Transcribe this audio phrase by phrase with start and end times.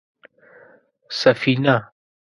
[1.19, 1.91] _سفينه؟